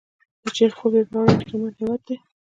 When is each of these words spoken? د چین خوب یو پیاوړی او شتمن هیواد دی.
د 0.41 0.43
چین 0.55 0.71
خوب 0.77 0.91
یو 0.95 1.07
پیاوړی 1.09 1.33
او 1.35 1.39
شتمن 1.47 1.71
هیواد 1.79 2.01
دی. 2.07 2.15